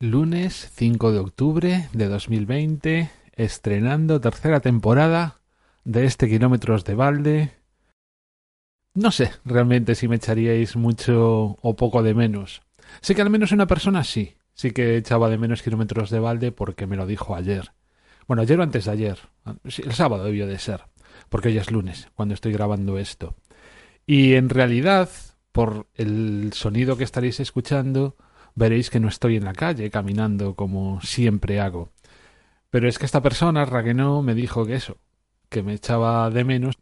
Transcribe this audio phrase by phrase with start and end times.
[0.00, 5.40] Lunes 5 de octubre de 2020, estrenando tercera temporada
[5.82, 7.52] de este Kilómetros de Balde.
[8.94, 12.62] No sé realmente si me echaríais mucho o poco de menos.
[13.00, 16.52] Sé que al menos una persona sí, sí que echaba de menos Kilómetros de Balde
[16.52, 17.72] porque me lo dijo ayer.
[18.28, 19.18] Bueno, ayer o antes de ayer.
[19.64, 20.84] El sábado debió de ser,
[21.28, 23.34] porque hoy es lunes, cuando estoy grabando esto.
[24.06, 25.08] Y en realidad,
[25.50, 28.16] por el sonido que estaréis escuchando,
[28.58, 31.90] veréis que no estoy en la calle caminando como siempre hago.
[32.70, 34.98] Pero es que esta persona, Raquenó, me dijo que eso,
[35.48, 36.76] que me echaba de menos.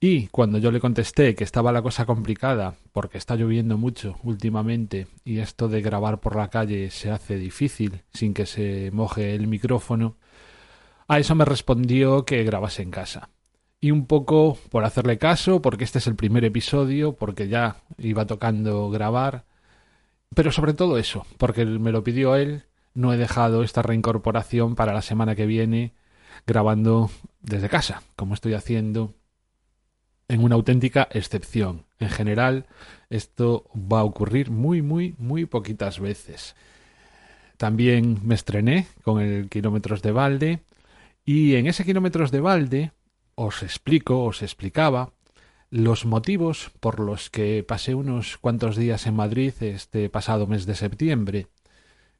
[0.00, 5.06] Y cuando yo le contesté que estaba la cosa complicada, porque está lloviendo mucho últimamente
[5.24, 9.46] y esto de grabar por la calle se hace difícil sin que se moje el
[9.46, 10.16] micrófono,
[11.06, 13.30] a eso me respondió que grabase en casa.
[13.80, 18.26] Y un poco por hacerle caso, porque este es el primer episodio, porque ya iba
[18.26, 19.44] tocando grabar,
[20.34, 22.64] pero sobre todo eso, porque me lo pidió él,
[22.94, 25.94] no he dejado esta reincorporación para la semana que viene
[26.46, 29.14] grabando desde casa, como estoy haciendo
[30.28, 31.84] en una auténtica excepción.
[31.98, 32.66] En general,
[33.10, 36.54] esto va a ocurrir muy, muy, muy poquitas veces.
[37.56, 40.62] También me estrené con el Kilómetros de Balde
[41.24, 42.92] y en ese Kilómetros de Balde
[43.34, 45.12] os explico, os explicaba
[45.72, 50.74] los motivos por los que pasé unos cuantos días en Madrid este pasado mes de
[50.74, 51.46] septiembre.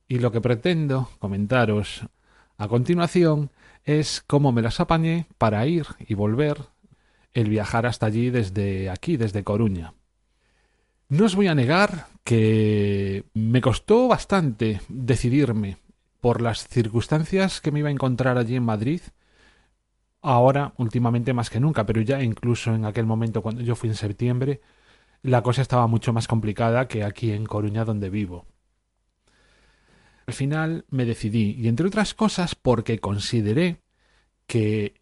[0.08, 2.08] Y lo que pretendo comentaros
[2.56, 3.50] a continuación
[3.84, 6.56] es cómo me las apañé para ir y volver
[7.34, 9.92] el viajar hasta allí desde aquí, desde Coruña.
[11.10, 15.76] No os voy a negar que me costó bastante decidirme
[16.22, 19.02] por las circunstancias que me iba a encontrar allí en Madrid
[20.22, 23.96] ahora últimamente más que nunca, pero ya incluso en aquel momento cuando yo fui en
[23.96, 24.60] septiembre,
[25.22, 28.46] la cosa estaba mucho más complicada que aquí en Coruña donde vivo.
[30.26, 33.82] Al final me decidí, y entre otras cosas porque consideré
[34.46, 35.00] que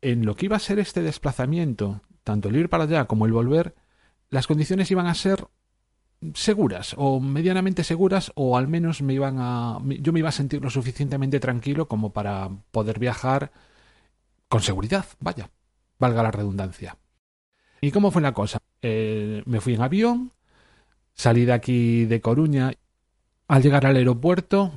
[0.00, 3.32] en lo que iba a ser este desplazamiento, tanto el ir para allá como el
[3.32, 3.74] volver,
[4.30, 5.46] las condiciones iban a ser
[6.34, 10.62] seguras o medianamente seguras o al menos me iban a yo me iba a sentir
[10.62, 13.52] lo suficientemente tranquilo como para poder viajar
[14.48, 15.50] con seguridad, vaya,
[15.98, 16.96] valga la redundancia.
[17.80, 18.60] ¿Y cómo fue la cosa?
[18.82, 20.32] Eh, me fui en avión,
[21.14, 22.72] salí de aquí de Coruña,
[23.48, 24.72] al llegar al aeropuerto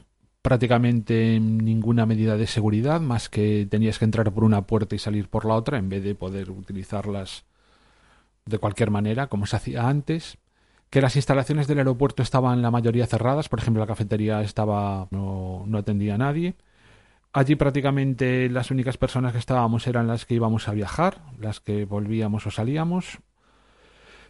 [0.48, 5.28] prácticamente ninguna medida de seguridad, más que tenías que entrar por una puerta y salir
[5.28, 7.44] por la otra, en vez de poder utilizarlas
[8.46, 10.38] de cualquier manera, como se hacía antes.
[10.90, 15.66] Que las instalaciones del aeropuerto estaban la mayoría cerradas, por ejemplo la cafetería estaba no,
[15.68, 16.56] no atendía a nadie.
[17.38, 21.86] Allí prácticamente las únicas personas que estábamos eran las que íbamos a viajar, las que
[21.86, 23.20] volvíamos o salíamos.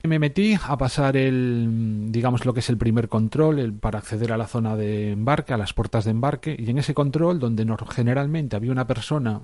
[0.04, 4.38] Me metí a pasar el, digamos, lo que es el primer control para acceder a
[4.38, 8.58] la zona de embarque, a las puertas de embarque, y en ese control, donde generalmente
[8.58, 9.44] había una persona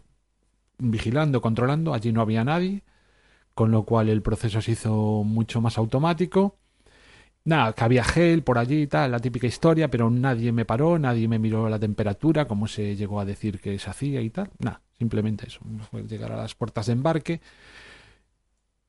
[0.77, 2.83] vigilando, controlando, allí no había nadie,
[3.53, 6.57] con lo cual el proceso se hizo mucho más automático.
[7.45, 10.97] Nada, que había gel por allí y tal, la típica historia, pero nadie me paró,
[10.97, 14.49] nadie me miró la temperatura, como se llegó a decir que se hacía y tal.
[14.59, 15.59] Nada, simplemente eso.
[16.07, 17.41] Llegar a las puertas de embarque.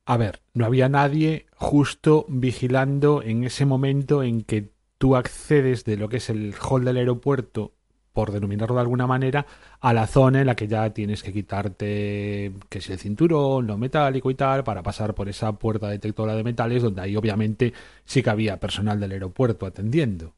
[0.06, 5.96] A ver, no había nadie justo vigilando en ese momento en que tú accedes de
[5.96, 7.72] lo que es el hall del aeropuerto
[8.14, 9.44] por denominarlo de alguna manera,
[9.80, 13.76] a la zona en la que ya tienes que quitarte, que es el cinturón, lo
[13.76, 18.22] metálico y tal, para pasar por esa puerta detectora de metales, donde ahí obviamente sí
[18.22, 20.32] que había personal del aeropuerto atendiendo.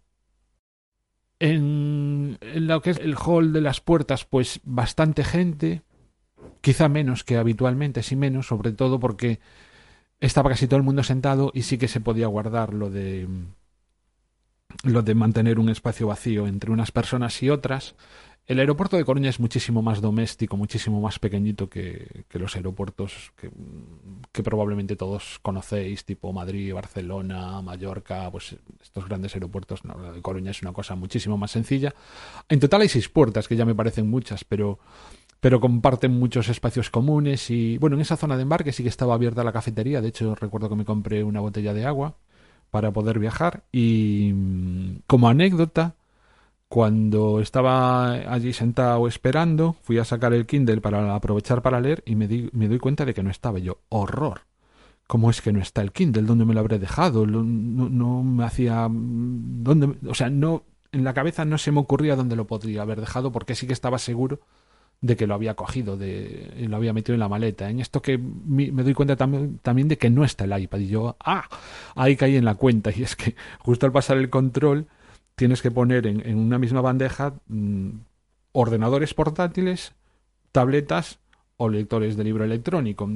[1.38, 5.82] En, en lo que es el hall de las puertas, pues bastante gente,
[6.62, 9.38] quizá menos que habitualmente, sí menos, sobre todo porque
[10.18, 13.28] estaba casi todo el mundo sentado y sí que se podía guardar lo de
[14.84, 17.94] lo de mantener un espacio vacío entre unas personas y otras.
[18.46, 23.32] El aeropuerto de Coruña es muchísimo más doméstico, muchísimo más pequeño que, que, los aeropuertos
[23.36, 23.50] que,
[24.30, 29.84] que, probablemente todos conocéis, tipo Madrid, Barcelona, Mallorca, pues estos grandes aeropuertos.
[29.84, 31.92] No, de Coruña es una cosa muchísimo más sencilla.
[32.48, 34.78] En total hay seis puertas, que ya me parecen muchas, pero,
[35.40, 39.14] pero comparten muchos espacios comunes y, bueno, en esa zona de embarque sí que estaba
[39.14, 40.00] abierta la cafetería.
[40.00, 42.16] De hecho, recuerdo que me compré una botella de agua
[42.76, 44.34] para poder viajar y
[45.06, 45.94] como anécdota
[46.68, 52.16] cuando estaba allí sentado esperando fui a sacar el Kindle para aprovechar para leer y
[52.16, 54.42] me, di, me doy cuenta de que no estaba yo horror
[55.06, 56.24] ¿Cómo es que no está el Kindle?
[56.24, 57.26] ¿Dónde me lo habré dejado?
[57.26, 58.88] No, no, me hacía...
[58.90, 59.94] ¿dónde?
[60.06, 60.64] O sea, no...
[60.90, 63.72] En la cabeza no se me ocurría dónde lo podría haber dejado porque sí que
[63.72, 64.40] estaba seguro
[65.00, 67.68] de que lo había cogido, de lo había metido en la maleta.
[67.68, 70.78] En esto que me doy cuenta también, de que no está el iPad.
[70.78, 71.48] Y yo, ah,
[71.94, 72.90] ahí caí en la cuenta.
[72.96, 74.86] Y es que justo al pasar el control,
[75.34, 77.90] tienes que poner en, una misma bandeja mm,
[78.52, 79.92] ordenadores portátiles,
[80.52, 81.18] tabletas
[81.58, 83.08] o lectores de libro electrónico.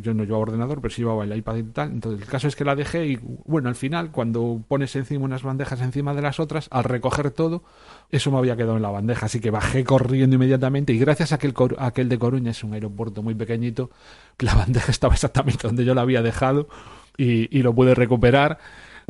[0.00, 1.90] Yo no llevaba ordenador, pero sí llevaba el iPad y tal.
[1.90, 5.42] Entonces, el caso es que la dejé y, bueno, al final, cuando pones encima unas
[5.42, 7.64] bandejas encima de las otras, al recoger todo,
[8.10, 9.26] eso me había quedado en la bandeja.
[9.26, 12.74] Así que bajé corriendo inmediatamente y gracias a que el, aquel de Coruña es un
[12.74, 13.90] aeropuerto muy pequeñito,
[14.38, 16.68] la bandeja estaba exactamente donde yo la había dejado
[17.16, 18.58] y lo pude recuperar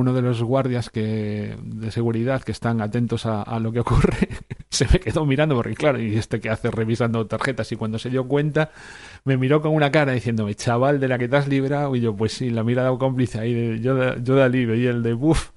[0.01, 4.29] uno de los guardias que, de seguridad que están atentos a, lo que ocurre
[4.71, 8.11] se me quedó mirando porque claro, y este que hace revisando tarjetas y cuando se
[8.11, 8.71] dio cuenta
[9.25, 12.17] me miró con una cara diciéndome, chaval, de la que te has librado y yo,
[12.17, 15.13] pues sí, la mirada cómplice ahí de yo, de, yo de alivio y el de
[15.13, 15.51] buff.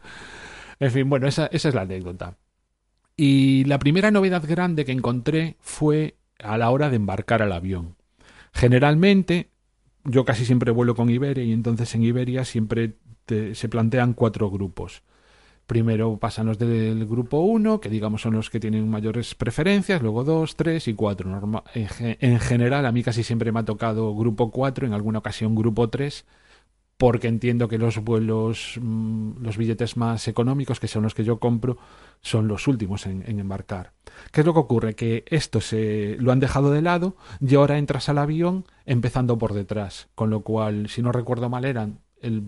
[0.79, 2.37] En fin, bueno, esa, esa es la anécdota.
[3.15, 7.95] Y la primera novedad grande que encontré fue a la hora de embarcar al avión.
[8.53, 9.49] Generalmente,
[10.03, 12.95] yo casi siempre vuelo con Iberia y entonces en Iberia siempre
[13.27, 15.03] se plantean cuatro grupos.
[15.67, 20.23] Primero pasan los del grupo 1, que digamos son los que tienen mayores preferencias, luego
[20.23, 21.63] 2, 3 y 4.
[21.73, 25.89] En general, a mí casi siempre me ha tocado grupo 4, en alguna ocasión grupo
[25.89, 26.25] 3,
[26.97, 31.39] porque entiendo que los vuelos, mm, los billetes más económicos, que son los que yo
[31.39, 31.77] compro,
[32.21, 33.93] son los últimos en, embarcar.
[34.31, 34.95] ¿Qué es lo que ocurre?
[34.95, 39.53] Que esto se lo han dejado de lado y ahora entras al avión empezando por
[39.53, 42.43] detrás, con lo cual, si no recuerdo mal, eran el,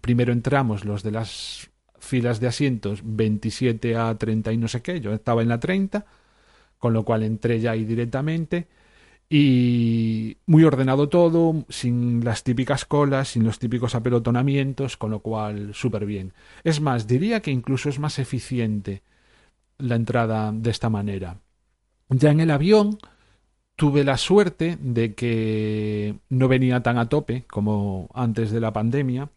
[0.00, 5.00] primero entramos los de las filas de asientos 27 a 30 y no sé qué,
[5.00, 6.04] yo estaba en la 30,
[6.78, 8.68] con lo cual entré ya ahí directamente
[9.28, 15.74] y muy ordenado todo, sin las típicas colas, sin los típicos apelotonamientos, con lo cual
[15.74, 16.34] súper bien.
[16.62, 19.02] Es más, diría que incluso es más eficiente
[19.78, 21.40] la entrada de esta manera.
[22.10, 22.98] Ya en el avión
[23.76, 29.30] tuve la suerte de que no venía tan a tope como antes de la pandemia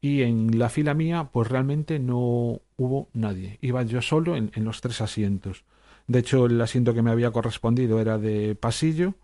[0.00, 3.58] y en la fila mía pues realmente no hubo nadie.
[3.60, 5.64] Iba yo solo en, los tres asientos.
[6.06, 9.14] De hecho el asiento que me había correspondido era de pasillo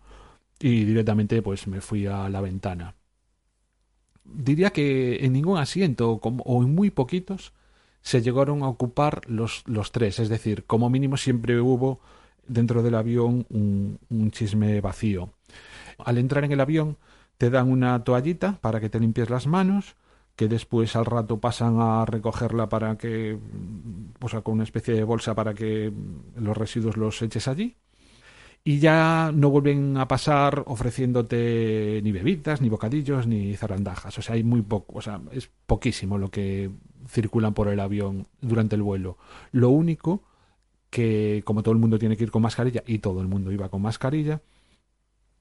[0.59, 2.95] y directamente pues me fui a la ventana.
[4.23, 7.53] Diría que en ningún asiento o en muy poquitos
[8.01, 11.99] se llegaron a ocupar los, los tres, es decir, como mínimo siempre hubo
[12.47, 15.29] dentro del avión un, chisme vacío.
[15.97, 16.97] Al entrar en el avión
[17.37, 19.95] te dan una toallita para que te limpies las manos,
[20.35, 23.37] que después al rato pasan a recogerla para que,
[24.19, 25.91] o sea, con una especie de bolsa para que
[26.35, 27.75] los residuos los eches allí.
[28.67, 34.17] Y ya no vuelven a pasar ofreciéndote ni bebidas, ni bocadillos, ni zarandajas.
[34.17, 36.71] O sea, hay muy poco, o sea, es poquísimo lo que
[37.07, 39.17] circulan por el avión durante el vuelo.
[39.51, 40.23] Lo único
[40.95, 43.67] que como todo el mundo tiene que ir con mascarilla y todo el mundo iba
[43.67, 44.39] con mascarilla,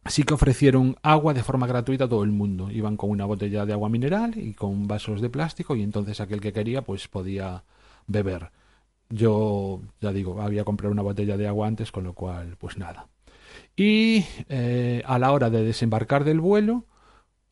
[0.04, 2.72] sí que ofrecieron agua de forma gratuita a todo el mundo.
[2.72, 6.40] Iban con una botella de agua mineral y con vasos de plástico y entonces aquel
[6.40, 7.62] que quería pues podía
[8.08, 8.50] beber.
[9.10, 13.06] Yo, ya digo, había comprado una botella de agua antes, con lo cual, pues nada.
[13.76, 16.86] Y eh, a la hora de desembarcar del vuelo,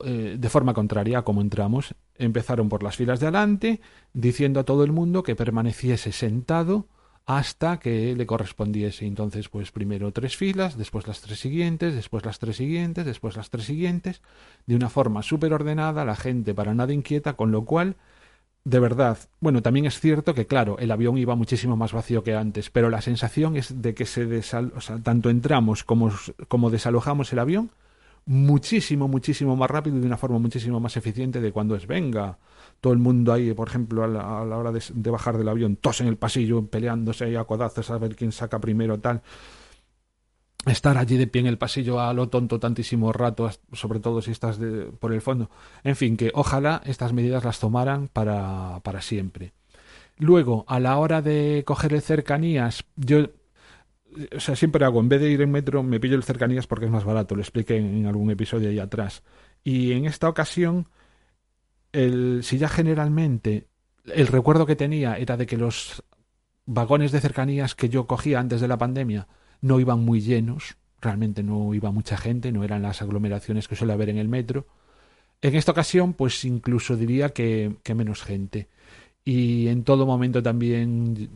[0.05, 3.81] eh, de forma contraria a como entramos, empezaron por las filas de adelante,
[4.13, 6.89] diciendo a todo el mundo que permaneciese sentado
[7.27, 9.07] hasta que le correspondiese.
[9.07, 13.51] Entonces, pues primero tres filas, después las tres siguientes, después las tres siguientes, después las
[13.51, 14.23] tres siguientes,
[14.67, 17.97] de una forma súper ordenada, la gente para nada inquieta, con lo cual,
[18.65, 22.35] de verdad, bueno, también es cierto que, claro, el avión iba muchísimo más vacío que
[22.35, 26.13] antes, pero la sensación es de que se desal tanto entramos como,
[26.49, 27.71] como desalojamos el avión,
[28.27, 32.39] muchísimo, muchísimo más rápido y de una forma muchísimo más eficiente de cuando es venga
[32.81, 36.09] todo el mundo ahí, por ejemplo, a la, hora de, bajar del avión, tos en
[36.09, 39.23] el pasillo, peleándose ahí a codazos a ver quién saca primero, tal.
[40.67, 44.33] Estar allí de pie en el pasillo a lo tonto tantísimo rato, sobre todo si
[44.33, 44.59] estás
[44.99, 45.49] por el fondo.
[45.85, 49.53] En fin, que ojalá estas medidas las tomaran para, para siempre.
[50.19, 53.29] Luego, a la hora de coger el cercanías, yo
[54.37, 56.87] o sea, siempre hago, en vez de ir en metro, me pillo el cercanías porque
[56.87, 59.23] es más barato, lo expliqué en, algún episodio ahí atrás.
[59.65, 60.89] Y en esta ocasión
[61.93, 63.69] el, si ya generalmente
[64.07, 66.03] el recuerdo que tenía era de que los
[66.67, 69.29] vagones de cercanías que yo cogía antes de la pandemia
[69.61, 73.93] no iban muy llenos, realmente no iba mucha gente, no eran las aglomeraciones que suele
[73.93, 74.67] haber en el metro.
[75.41, 78.69] En esta ocasión, pues incluso diría que, que menos gente.
[79.25, 81.31] Y en todo momento también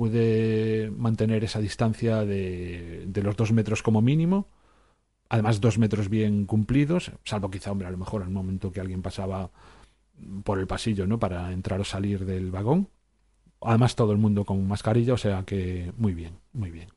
[0.00, 4.48] pude mantener esa distancia de, de los dos metros como mínimo.
[5.28, 9.02] Además, dos metros bien cumplidos, salvo quizá, hombre, a lo mejor al momento que alguien
[9.02, 9.50] pasaba
[10.42, 11.18] por el pasillo, ¿no?
[11.18, 12.88] Para entrar o salir del vagón.
[13.60, 16.88] Además, todo el mundo con mascarilla, o sea que muy bien, muy bien.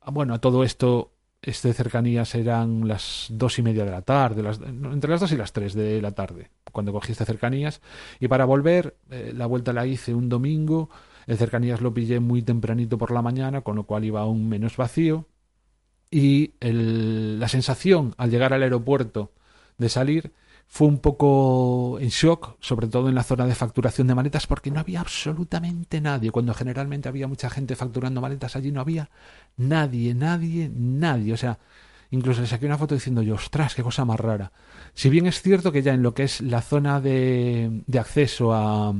[0.00, 4.42] Ah, bueno, a todo esto, este cercanías eran las dos y media de la tarde,
[4.42, 7.82] las, entre las dos y las tres de la tarde, cuando cogí este cercanías.
[8.18, 10.88] Y para volver, eh, la vuelta la hice un domingo
[11.26, 14.76] El cercanías lo pillé muy tempranito por la mañana, con lo cual iba aún menos
[14.76, 15.26] vacío.
[16.10, 19.32] Y la sensación al llegar al aeropuerto
[19.78, 20.32] de salir
[20.66, 24.70] fue un poco en shock, sobre todo en la zona de facturación de maletas, porque
[24.70, 26.30] no había absolutamente nadie.
[26.30, 29.10] Cuando generalmente había mucha gente facturando maletas, allí no había
[29.56, 31.32] nadie, nadie, nadie.
[31.32, 31.58] O sea,
[32.10, 34.52] incluso le saqué una foto diciendo yo, ostras, qué cosa más rara.
[34.94, 38.52] Si bien es cierto que ya en lo que es la zona de, de acceso
[38.52, 38.94] a,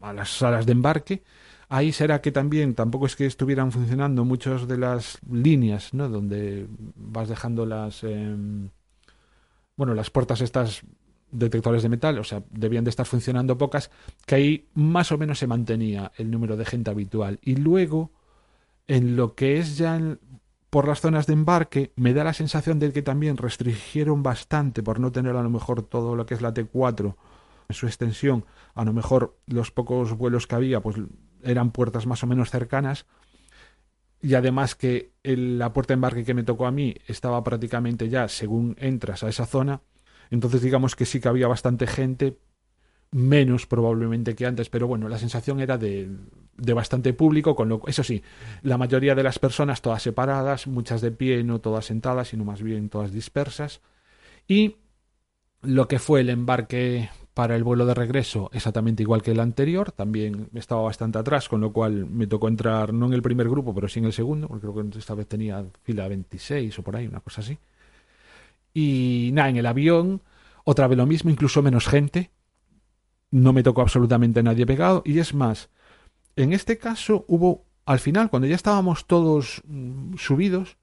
[0.00, 1.22] a las salas de embarque,
[1.70, 6.08] ahí será que también tampoco es que estuvieran funcionando muchas de las líneas, ¿no?
[6.08, 8.04] Donde vas dejando las...
[8.04, 8.68] Em,
[9.76, 10.82] bueno, las puertas estas
[11.30, 13.90] detectores de metal, o sea, debían de estar funcionando pocas,
[14.26, 17.38] que ahí más o menos se mantenía el número de gente habitual.
[17.40, 18.10] Y luego,
[18.88, 19.98] en lo que es ya
[20.70, 24.98] por las zonas de embarque, me da la sensación de que también restringieron bastante por
[24.98, 27.14] no tener a lo mejor todo lo que es la T4
[27.68, 30.96] en su extensión, a lo mejor los pocos vuelos que había, pues
[31.44, 33.06] eran puertas más o menos cercanas.
[34.22, 38.28] Y además que la puerta de embarque que me tocó a mí estaba prácticamente ya
[38.28, 39.80] según entras a esa zona,
[40.30, 42.38] entonces digamos que sí que había bastante gente,
[43.10, 46.08] menos probablemente que antes, pero bueno, la sensación era de,
[46.56, 48.22] de bastante público, con lo eso sí,
[48.62, 52.62] la mayoría de las personas todas separadas, muchas de pie, no todas sentadas, sino más
[52.62, 53.80] bien todas dispersas.
[54.46, 54.76] Y
[55.62, 59.92] lo que fue el embarque para el vuelo de regreso exactamente igual que el anterior,
[59.92, 63.74] también estaba bastante atrás, con lo cual me tocó entrar no en el primer grupo,
[63.74, 66.96] pero sí en el segundo, porque creo que esta vez tenía fila 26 o por
[66.96, 67.56] ahí, una cosa así.
[68.74, 70.22] Y nada, en el avión,
[70.64, 72.30] otra vez lo mismo, incluso menos gente.
[73.30, 75.02] No me tocó absolutamente nadie pegado.
[75.04, 75.70] Y es más,
[76.36, 80.76] en este caso hubo, al final, cuando ya estábamos todos mm, subidos,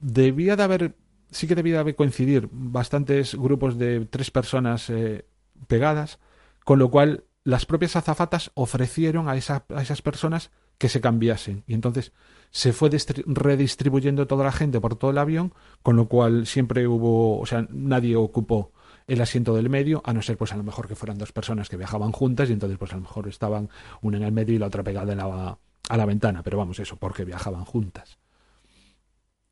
[0.00, 0.94] debía de haber,
[1.30, 5.24] sí que debía de haber coincidir bastantes grupos de tres personas eh,
[5.66, 6.18] pegadas,
[6.64, 9.36] con lo cual las propias azafatas ofrecieron a, a
[9.82, 11.64] esas personas que se cambiasen.
[11.66, 12.12] Y entonces
[12.50, 12.90] se fue
[13.26, 17.66] redistribuyendo toda la gente por todo el avión, con lo cual siempre hubo, o sea,
[17.70, 18.72] nadie ocupó
[19.06, 21.68] el asiento del medio, a no ser pues a lo mejor que fueran dos personas
[21.68, 23.68] que viajaban juntas y entonces pues a lo mejor estaban
[24.00, 25.58] una en el medio y la otra pegada la,
[25.88, 28.18] a la ventana, pero vamos, eso, porque viajaban juntas.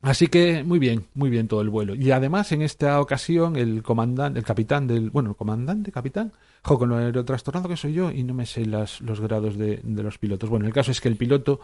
[0.02, 1.94] Así que muy bien, muy bien todo el vuelo.
[1.94, 6.32] Y además en esta ocasión el comandante, el capitán del, bueno, el comandante, capitán,
[6.64, 9.80] jo, con lo aerotrastornado que soy yo y no me sé las, los grados de,
[9.82, 10.50] de los pilotos.
[10.50, 11.60] Bueno, el caso es que el piloto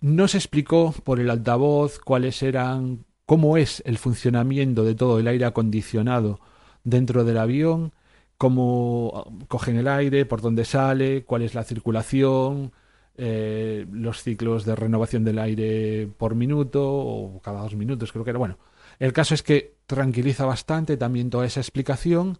[0.00, 5.26] no se explicó por el altavoz cuáles eran, cómo es el funcionamiento de todo el
[5.26, 6.38] aire acondicionado
[6.84, 7.92] dentro del avión,
[8.38, 12.72] cómo cogen el aire, por dónde sale, cuál es la circulación,
[13.18, 18.30] eh, los ciclos de renovación del aire por minuto o cada dos minutos, creo que
[18.30, 18.38] era.
[18.38, 18.58] Bueno,
[18.98, 22.38] el caso es que tranquiliza bastante también toda esa explicación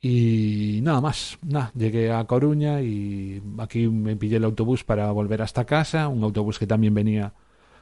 [0.00, 5.42] y nada más, nada, llegué a Coruña y aquí me pillé el autobús para volver
[5.42, 7.32] hasta casa, un autobús que también venía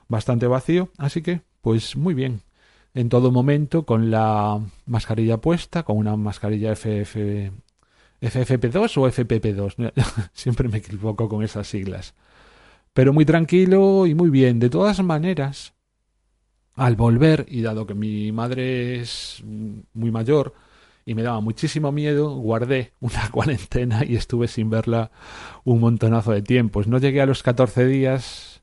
[0.08, 2.42] bastante vacío, así que pues muy bien,
[2.94, 7.50] en todo momento con la mascarilla puesta, con una mascarilla FF,
[8.22, 9.92] FFP2 o FPP2,
[10.32, 12.14] siempre me equivoco con esas siglas,
[12.92, 15.74] pero muy tranquilo y muy bien, de todas maneras,
[16.74, 20.54] al volver, y dado que mi madre es muy mayor,
[21.04, 25.10] y me daba muchísimo miedo, guardé una cuarentena y estuve sin verla
[25.64, 26.82] un montonazo de tiempo.
[26.86, 28.62] No llegué a los 14 días,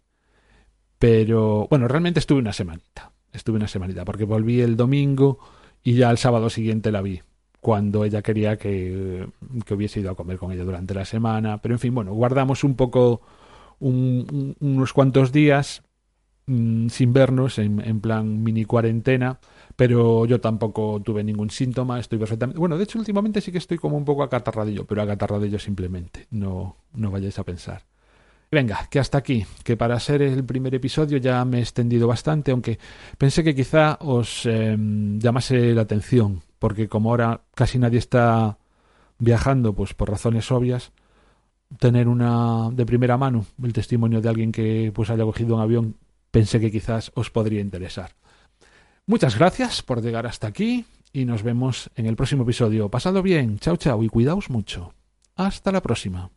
[0.98, 3.12] pero bueno, realmente estuve una semanita.
[3.34, 5.40] Estuve una semanita porque volví el domingo
[5.84, 7.22] y ya el sábado siguiente la vi
[7.62, 9.28] cuando ella quería que,
[9.66, 11.62] que hubiese ido a comer con ella durante la semana.
[11.62, 13.22] Pero en fin, bueno, guardamos un poco
[13.80, 15.84] unos cuantos días
[16.48, 19.40] mm, sin vernos en, en plan mini cuarentena
[19.80, 22.60] pero yo tampoco tuve ningún síntoma, estoy perfectamente...
[22.60, 26.76] Bueno, de hecho últimamente sí que estoy como un poco acatarradillo, pero acatarradillo simplemente, no,
[26.96, 27.84] no vayáis a pensar.
[28.52, 32.52] Venga, que hasta aquí, que para ser el primer episodio ya me he extendido bastante,
[32.52, 32.78] aunque
[33.18, 38.58] pensé que quizá os em, llamase la atención, porque como ahora casi nadie está
[39.18, 40.92] viajando, pues por razones obvias,
[41.78, 45.96] tener una de primera mano el testimonio de alguien que pues haya cogido un avión,
[46.32, 48.12] pensé que quizás os podría interesar.
[49.06, 52.90] Muchas gracias por llegar hasta aquí y nos vemos en el próximo episodio.
[52.90, 54.94] Pasado bien, chao chao y cuidaos mucho.
[55.36, 56.30] Hasta la próxima.